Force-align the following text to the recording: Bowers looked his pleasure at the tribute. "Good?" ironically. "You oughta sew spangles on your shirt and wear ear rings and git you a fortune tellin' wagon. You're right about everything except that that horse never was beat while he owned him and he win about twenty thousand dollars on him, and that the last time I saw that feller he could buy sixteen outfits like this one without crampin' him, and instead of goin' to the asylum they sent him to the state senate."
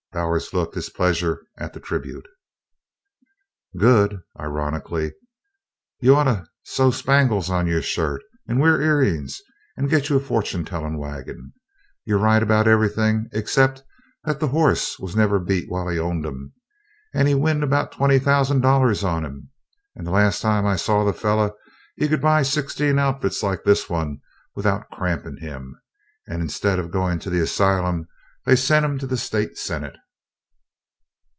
Bowers 0.13 0.53
looked 0.53 0.75
his 0.75 0.89
pleasure 0.89 1.45
at 1.57 1.71
the 1.71 1.79
tribute. 1.79 2.27
"Good?" 3.77 4.19
ironically. 4.37 5.13
"You 6.01 6.17
oughta 6.17 6.47
sew 6.63 6.91
spangles 6.91 7.49
on 7.49 7.65
your 7.65 7.81
shirt 7.81 8.21
and 8.45 8.59
wear 8.59 8.81
ear 8.81 8.97
rings 8.97 9.41
and 9.77 9.89
git 9.89 10.09
you 10.09 10.17
a 10.17 10.19
fortune 10.19 10.65
tellin' 10.65 10.97
wagon. 10.97 11.53
You're 12.03 12.19
right 12.19 12.43
about 12.43 12.67
everything 12.67 13.29
except 13.31 13.83
that 14.25 14.41
that 14.41 14.47
horse 14.47 14.99
never 15.15 15.39
was 15.39 15.47
beat 15.47 15.69
while 15.71 15.87
he 15.87 15.97
owned 15.97 16.25
him 16.25 16.51
and 17.13 17.25
he 17.25 17.33
win 17.33 17.63
about 17.63 17.93
twenty 17.93 18.19
thousand 18.19 18.59
dollars 18.59 19.05
on 19.05 19.23
him, 19.23 19.49
and 19.95 20.05
that 20.05 20.11
the 20.11 20.15
last 20.15 20.41
time 20.41 20.65
I 20.65 20.75
saw 20.75 21.05
that 21.05 21.15
feller 21.17 21.53
he 21.95 22.09
could 22.09 22.21
buy 22.21 22.41
sixteen 22.43 22.99
outfits 22.99 23.41
like 23.41 23.63
this 23.63 23.89
one 23.89 24.19
without 24.55 24.89
crampin' 24.91 25.37
him, 25.37 25.79
and 26.27 26.41
instead 26.41 26.79
of 26.79 26.91
goin' 26.91 27.17
to 27.19 27.29
the 27.29 27.39
asylum 27.39 28.09
they 28.43 28.55
sent 28.55 28.83
him 28.83 28.97
to 28.97 29.05
the 29.05 29.17
state 29.17 29.55
senate." 29.55 29.95